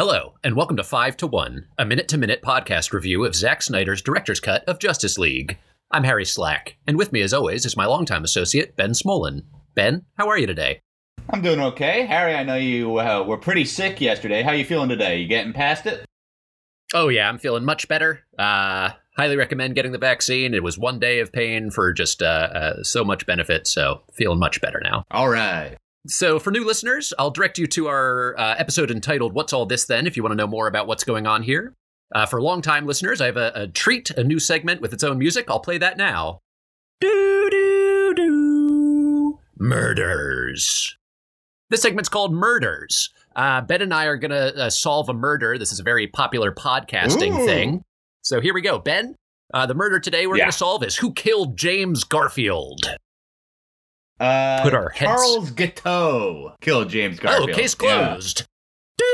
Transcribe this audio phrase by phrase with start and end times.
[0.00, 3.62] Hello, and welcome to 5 to 1, a minute to minute podcast review of Zack
[3.62, 5.58] Snyder's director's cut of Justice League.
[5.90, 9.42] I'm Harry Slack, and with me, as always, is my longtime associate, Ben Smolin.
[9.74, 10.82] Ben, how are you today?
[11.30, 12.06] I'm doing okay.
[12.06, 14.42] Harry, I know you uh, were pretty sick yesterday.
[14.42, 15.18] How are you feeling today?
[15.18, 16.04] You getting past it?
[16.94, 18.20] Oh, yeah, I'm feeling much better.
[18.38, 20.54] Uh, highly recommend getting the vaccine.
[20.54, 24.38] It was one day of pain for just uh, uh, so much benefit, so feeling
[24.38, 25.02] much better now.
[25.10, 25.76] All right.
[26.10, 29.84] So, for new listeners, I'll direct you to our uh, episode entitled What's All This
[29.84, 31.74] Then if you want to know more about what's going on here.
[32.14, 35.18] Uh, for longtime listeners, I have a, a, treat, a new segment with its own
[35.18, 35.50] music.
[35.50, 36.38] I'll play that now.
[37.02, 39.38] Do, do, do.
[39.58, 40.96] Murders.
[41.68, 43.10] This segment's called Murders.
[43.36, 45.58] Uh, ben and I are going to uh, solve a murder.
[45.58, 47.44] This is a very popular podcasting Ooh.
[47.46, 47.82] thing.
[48.22, 48.78] So, here we go.
[48.78, 49.14] Ben,
[49.52, 50.44] uh, the murder today we're Yeah.
[50.44, 52.80] going to solve is who killed James Garfield?
[54.20, 57.50] Uh, Put our heads- Charles Guiteau killed James Garfield.
[57.50, 58.08] Oh, case Yeah.
[58.08, 58.46] closed.
[58.96, 59.04] Do,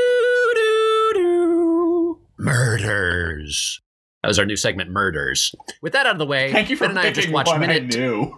[0.55, 2.19] do, do.
[2.37, 3.81] Murders.
[4.23, 5.53] That was our new segment, Murders.
[5.81, 7.95] With that out of the way, Thank you for Ben and I just watched minute
[7.95, 8.35] knew.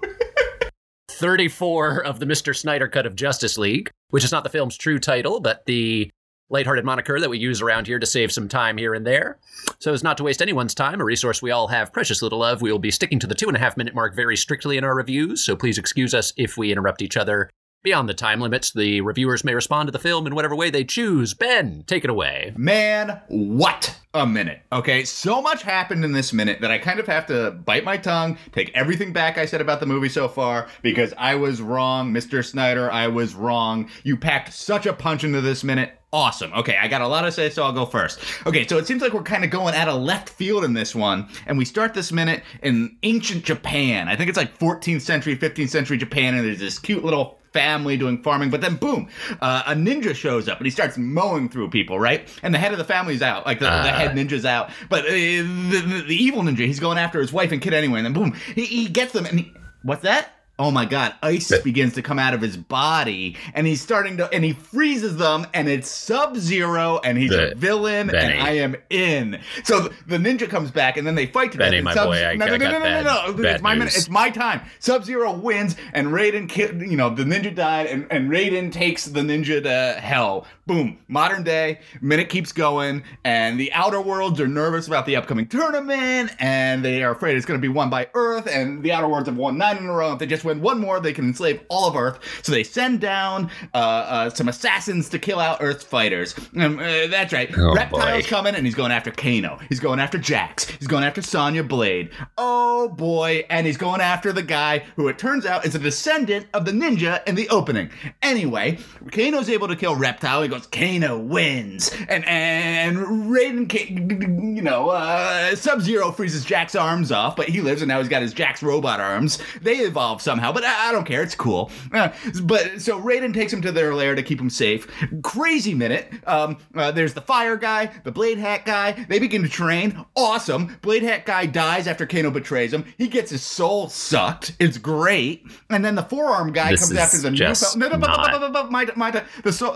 [1.09, 2.55] 34 of the Mr.
[2.55, 6.11] Snyder cut of Justice League, which is not the film's true title, but the
[6.49, 9.37] lighthearted moniker that we use around here to save some time here and there.
[9.79, 12.61] So as not to waste anyone's time, a resource we all have precious little of,
[12.61, 14.83] we will be sticking to the two and a half minute mark very strictly in
[14.83, 17.49] our reviews, so please excuse us if we interrupt each other.
[17.83, 20.83] Beyond the time limits, the reviewers may respond to the film in whatever way they
[20.83, 21.33] choose.
[21.33, 22.53] Ben, take it away.
[22.57, 24.61] Man, what a minute.
[24.73, 27.95] Okay, so much happened in this minute that I kind of have to bite my
[27.95, 32.11] tongue, take everything back I said about the movie so far because I was wrong,
[32.11, 32.43] Mr.
[32.43, 32.91] Snyder.
[32.91, 33.89] I was wrong.
[34.03, 35.96] You packed such a punch into this minute.
[36.13, 36.53] Awesome.
[36.53, 38.19] Okay, I got a lot to say, so I'll go first.
[38.45, 40.95] Okay, so it seems like we're kind of going out of left field in this
[40.95, 44.07] one, and we start this minute in ancient Japan.
[44.07, 47.97] I think it's like 14th century, 15th century Japan, and there's this cute little family
[47.97, 49.09] doing farming, but then boom,
[49.41, 52.29] uh, a ninja shows up and he starts mowing through people, right?
[52.41, 53.93] And the head of the family's out, like the, the Uh.
[53.93, 57.51] head ninja's out, but uh, the, the, the evil ninja, he's going after his wife
[57.51, 60.35] and kid anyway, and then boom, he, he gets them, and he, what's that?
[60.59, 64.27] Oh my god, ice begins to come out of his body, and he's starting to,
[64.33, 68.33] and he freezes them, and it's Sub Zero, and he's a villain, Benny.
[68.33, 69.39] and I am in.
[69.63, 71.59] So the ninja comes back, and then they fight to.
[71.59, 73.05] Benny, my Sub- boy, I- no, no, I no, no, no, bad-
[73.37, 73.85] no, It's my minute.
[73.85, 73.97] news.
[73.97, 74.61] It's my time.
[74.79, 79.05] Sub Zero wins, and Raiden, ki- you know, the ninja died, and, and Raiden takes
[79.05, 80.47] the ninja to hell.
[80.65, 80.97] Boom.
[81.07, 81.79] Modern day.
[82.01, 87.03] Minute keeps going, and the outer worlds are nervous about the upcoming tournament, and they
[87.03, 89.57] are afraid it's going to be won by Earth, and the outer worlds have won
[89.59, 90.13] nine in a row.
[90.13, 92.19] If they just win one more, they can enslave all of Earth.
[92.43, 96.35] So they send down uh, uh, some assassins to kill out Earth fighters.
[96.59, 97.49] Um, uh, that's right.
[97.57, 98.29] Oh, Reptile's boy.
[98.29, 99.59] coming, and he's going after Kano.
[99.69, 100.65] He's going after Jax.
[100.65, 102.09] He's going after Sonya Blade.
[102.37, 106.47] Oh boy, and he's going after the guy who it turns out is a descendant
[106.53, 107.89] of the ninja in the opening.
[108.21, 108.77] Anyway,
[109.11, 110.41] Kano's able to kill Reptile.
[110.43, 117.11] He goes, Kano wins, and and Raiden, you know, uh, Sub Zero freezes Jack's arms
[117.11, 119.39] off, but he lives, and now he's got his Jack's robot arms.
[119.61, 121.23] They evolve somehow, but I, I don't care.
[121.23, 121.71] It's cool.
[121.91, 122.09] Uh,
[122.43, 124.87] but so Raiden takes him to their lair to keep him safe.
[125.23, 126.11] Crazy minute.
[126.25, 128.91] Um, uh, there's the fire guy, the blade hat guy.
[129.07, 130.05] They begin to train.
[130.15, 130.77] Awesome.
[130.81, 132.85] Blade hat guy dies after Kano betrays him.
[132.97, 134.55] He gets his soul sucked.
[134.59, 135.45] It's great.
[135.69, 137.57] And then the forearm guy This comes after the new fella.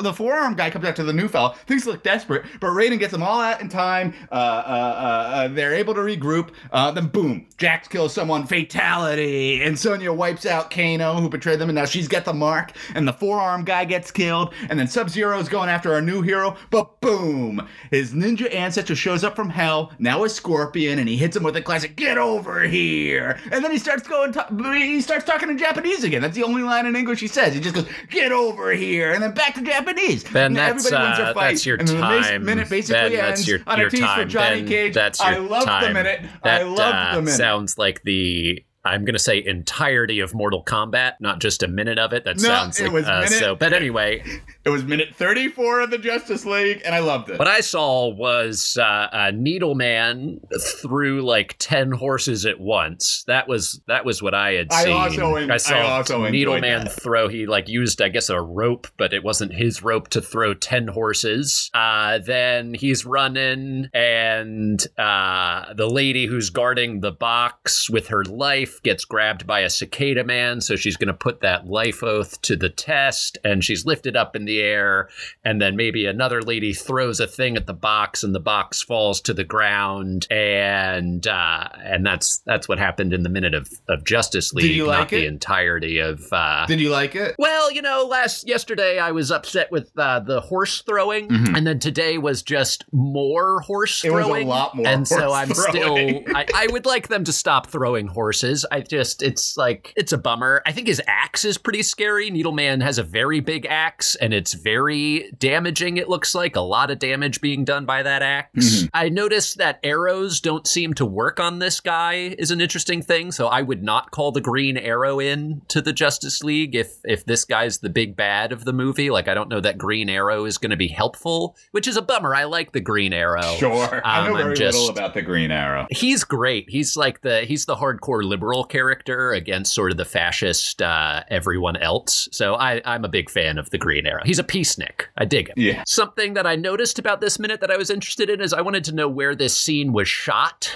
[0.04, 1.56] The, forearm guy comes after the new fella.
[1.68, 4.14] Things look desperate, but Raiden gets them all out in time.
[4.32, 6.52] Uh, uh, uh, uh, they're able to regroup.
[6.72, 8.46] Uh, then boom, Jax kills someone.
[8.46, 9.62] Fatality.
[9.62, 12.72] And Sonya wipes out Kano, who betrayed them, and now she's got the mark.
[12.96, 14.54] And the forearm guy gets killed.
[14.70, 16.58] And then Sub Zero is going after our new hero.
[16.70, 19.92] But boom, his ninja ancestor shows up from hell.
[20.00, 23.72] Now a scorpion, and he hits him with a classic "Get over here!" And then
[23.72, 24.34] he starts going.
[24.34, 26.22] To- he starts talking in Japanese again.
[26.22, 27.54] That's the only line in English he says.
[27.54, 30.24] He just goes, "Get over here!" And then back to Japanese.
[30.26, 31.50] Ben, And that's, everybody wins uh, their fight.
[31.52, 34.00] that's your and then the minute basically Ben, that's ends your, on your a tease
[34.02, 34.20] time.
[34.24, 34.94] for Johnny Ben, Cage.
[34.94, 35.84] That's your I love time.
[35.84, 36.22] the minute.
[36.44, 37.38] That, I love uh, the minute.
[37.38, 42.14] sounds like the I'm gonna say entirety of Mortal Kombat, not just a minute of
[42.14, 42.24] it.
[42.26, 43.56] That No, sounds it like was uh, minute- so.
[43.56, 44.24] But anyway,
[44.64, 47.40] It was minute 34 of the Justice League, and I loved it.
[47.40, 50.40] what I saw was uh, a Needleman
[50.80, 53.24] threw like ten horses at once.
[53.26, 54.94] That was that was what I had I seen.
[54.94, 56.92] also en- I saw also enjoyed Needleman that.
[57.02, 57.28] throw.
[57.28, 60.88] He like used, I guess, a rope, but it wasn't his rope to throw ten
[60.88, 61.72] horses.
[61.74, 68.71] Uh, then he's running, and uh, the lady who's guarding the box with her life
[68.72, 72.42] wife gets grabbed by a cicada man, so she's going to put that life oath
[72.42, 75.10] to the test, and she's lifted up in the air,
[75.44, 79.22] and then maybe another lady throws a thing at the box, and the box falls
[79.22, 84.04] to the ground, and uh, and that's that's what happened in the minute of, of
[84.04, 86.32] Justice League, you not like the entirety of.
[86.32, 87.36] Uh, Did you like it?
[87.38, 91.58] well, you know, last yesterday I was upset with uh, the horse throwing, Mhm.
[91.58, 94.48] and then today was just more horse It was throwing.
[94.48, 94.88] a lot more.
[94.88, 96.24] and so I'm throwing.
[96.26, 96.36] still.
[96.36, 98.61] I, I would like them to stop throwing horses.
[98.72, 100.62] I just, it's like it's a bummer.
[100.66, 102.30] I think his axe is pretty scary.
[102.30, 105.98] Needleman has a very big axe, and it's very damaging.
[105.98, 108.82] It looks like a lot of damage being done by that axe.
[108.84, 108.90] Mhm.
[108.94, 112.36] I noticed that arrows don't seem to work on this guy.
[112.38, 113.32] Is an interesting thing.
[113.32, 117.26] So I would not call the Green Arrow in to the Justice League if if
[117.26, 119.10] this guy's the big bad of the movie.
[119.10, 122.02] Like I don't know that Green Arrow is going to be helpful, which is a
[122.02, 122.36] bummer.
[122.36, 123.56] I like the Green Arrow.
[123.58, 124.02] Sure.
[124.06, 125.88] I know Um, I'm very just- little about the Green Arrow.
[125.92, 126.70] He's great.
[126.70, 131.78] He's like the he's the hardcore liberal character against sort of the fascist uh, everyone
[131.78, 132.28] else.
[132.32, 134.24] So I I'm a big fan of the Green Arrow.
[134.26, 135.06] He's a peacenik.
[135.18, 135.56] I dig him.
[135.58, 135.84] Yeah.
[135.88, 138.84] Something that I noticed about this minute that I was interested in is I wanted
[138.86, 140.74] to know where this scene was shot.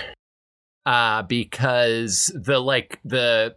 [0.86, 3.56] Uh, because the like the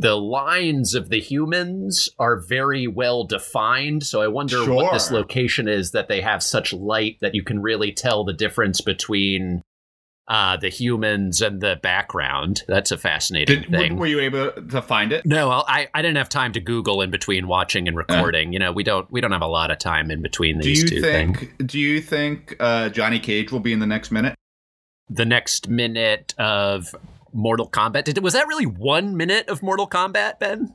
[0.00, 4.04] the lines of the humans are very well defined.
[4.04, 7.60] So I wonder what this location is that they have such light that you can
[7.60, 9.62] really tell the difference between
[10.28, 12.62] uh, the humans and the background.
[12.68, 13.96] That's a fascinating Did, thing.
[13.96, 15.24] were you able to find it?
[15.24, 18.52] No, I I didn't have time to Google in between watching and recording.
[18.52, 20.82] You know, we don't we don't have a lot of time in between Do these
[20.82, 21.38] you two think?
[21.38, 21.52] things.
[21.72, 24.34] Do you think uh, Johnny Cage will be in the next minute?
[25.10, 26.94] The next minute of
[27.32, 30.74] Mortal Kombat did was that really one minute of Mortal Kombat, Ben?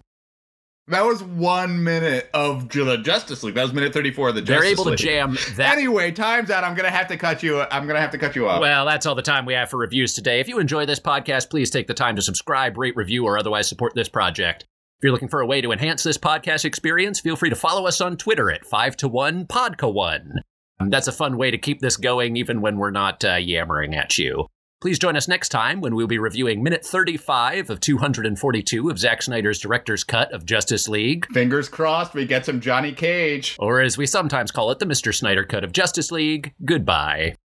[0.88, 3.56] That was one minute of the Justice League.
[3.56, 4.62] That was minute thirty-four of the Justice League.
[4.62, 5.00] They're able to League.
[5.00, 5.78] jam that.
[5.78, 6.66] Anyway, time's out.
[6.66, 7.62] I'm gonna have to cut you.
[7.62, 8.60] I'm gonna have to cut you off.
[8.60, 10.42] Well, that's all the time we have for reviews today.
[10.42, 13.70] If you enjoy this podcast, please take the time to subscribe, rate, review, or otherwise
[13.70, 14.64] support this project.
[14.64, 17.88] If you're looking for a way to enhance this podcast experience, feel free to follow
[17.88, 20.42] us on Twitter at 5 to 1 Podca 1.
[20.90, 24.18] That's a fun way to keep this going even when we're not uh, yammering at
[24.18, 24.48] you.
[24.84, 29.22] Please join us next time when we'll be reviewing minute 35 of 242 of Zack
[29.22, 33.56] Snyder's director's cut of Justice League, Fingers crossed, we get some Johnny Cage.
[33.60, 35.16] or as we sometimes call it, the Mr.
[35.16, 36.54] Snyder cut of Justice League.
[36.66, 37.38] Goodbye.